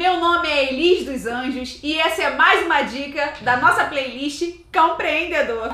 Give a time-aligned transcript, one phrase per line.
[0.00, 4.42] Meu nome é Elis dos Anjos e essa é mais uma dica da nossa playlist
[4.72, 5.68] Compreendedor.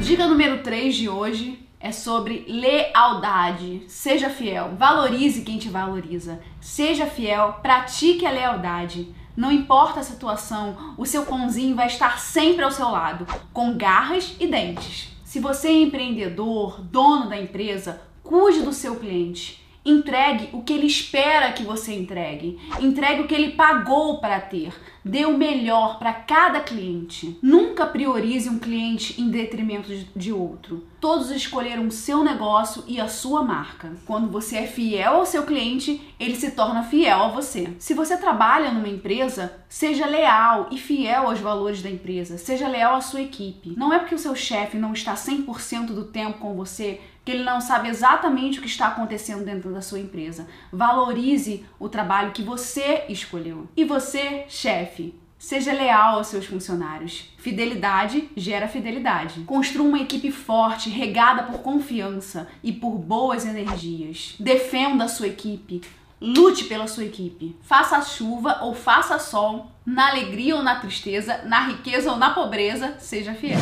[0.00, 3.82] Dica número 3 de hoje é sobre lealdade.
[3.88, 6.40] Seja fiel, valorize quem te valoriza.
[6.60, 9.18] Seja fiel, pratique a lealdade.
[9.36, 14.36] Não importa a situação, o seu pãozinho vai estar sempre ao seu lado, com garras
[14.40, 15.08] e dentes.
[15.24, 19.64] Se você é empreendedor, dono da empresa, cuide do seu cliente.
[19.84, 22.58] Entregue o que ele espera que você entregue.
[22.80, 24.74] Entregue o que ele pagou para ter.
[25.02, 27.38] Dê o melhor para cada cliente.
[27.42, 30.84] Nunca priorize um cliente em detrimento de outro.
[31.00, 33.92] Todos escolheram o seu negócio e a sua marca.
[34.04, 37.72] Quando você é fiel ao seu cliente, ele se torna fiel a você.
[37.78, 42.36] Se você trabalha numa empresa, seja leal e fiel aos valores da empresa.
[42.36, 43.72] Seja leal à sua equipe.
[43.78, 47.44] Não é porque o seu chefe não está 100% do tempo com você que ele
[47.44, 50.48] não sabe exatamente o que está acontecendo dentro da sua empresa.
[50.72, 53.68] Valorize o trabalho que você escolheu.
[53.76, 57.32] E você, chefe, Seja leal aos seus funcionários.
[57.38, 59.40] Fidelidade gera fidelidade.
[59.44, 64.34] Construa uma equipe forte, regada por confiança e por boas energias.
[64.38, 65.80] Defenda a sua equipe.
[66.20, 67.56] Lute pela sua equipe.
[67.62, 72.96] Faça chuva ou faça sol, na alegria ou na tristeza, na riqueza ou na pobreza,
[72.98, 73.60] seja fiel.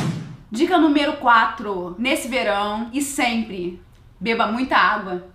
[0.51, 1.95] Dica número 4.
[1.99, 3.83] Nesse verão e sempre,
[4.19, 5.29] beba muita água.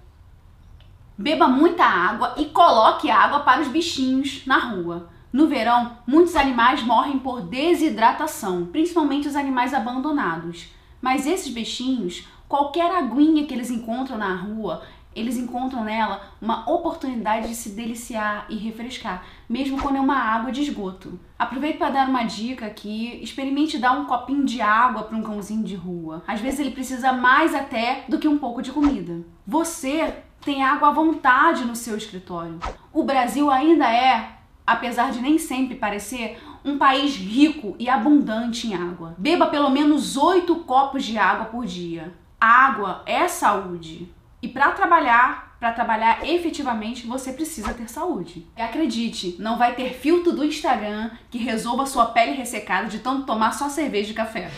[1.15, 5.07] Beba muita água e coloque água para os bichinhos na rua.
[5.31, 10.69] No verão, muitos animais morrem por desidratação, principalmente os animais abandonados.
[10.99, 14.81] Mas esses bichinhos, qualquer aguinha que eles encontram na rua,
[15.15, 20.51] eles encontram nela uma oportunidade de se deliciar e refrescar, mesmo quando é uma água
[20.51, 21.19] de esgoto.
[21.37, 25.63] Aproveito para dar uma dica aqui: experimente dar um copinho de água para um cãozinho
[25.63, 26.23] de rua.
[26.27, 29.21] Às vezes ele precisa mais até do que um pouco de comida.
[29.45, 32.59] Você tem água à vontade no seu escritório.
[32.91, 38.75] O Brasil ainda é apesar de nem sempre parecer, um país rico e abundante em
[38.75, 39.13] água.
[39.17, 42.13] Beba pelo menos 8 copos de água por dia.
[42.39, 44.11] água é saúde.
[44.43, 48.45] E para trabalhar, para trabalhar efetivamente, você precisa ter saúde.
[48.57, 53.25] E acredite, não vai ter filtro do Instagram que resolva sua pele ressecada de tanto
[53.25, 54.51] tomar só cerveja e café.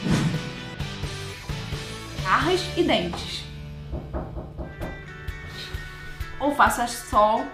[2.24, 3.44] Garras e dentes.
[6.40, 7.46] Ou faça sol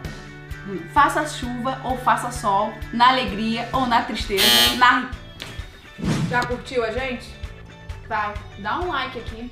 [0.94, 5.10] Faça chuva ou faça sol, na alegria ou na tristeza, na.
[6.30, 7.28] Já curtiu a gente?
[8.08, 9.52] Vai, dá um like aqui,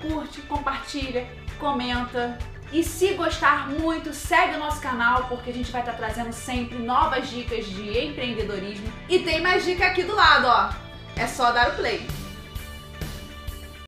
[0.00, 1.26] curte, compartilha,
[1.62, 2.36] comenta.
[2.72, 6.78] E se gostar muito, segue o nosso canal, porque a gente vai estar trazendo sempre
[6.78, 8.92] novas dicas de empreendedorismo.
[9.08, 10.70] E tem mais dica aqui do lado, ó.
[11.14, 12.06] É só dar o play.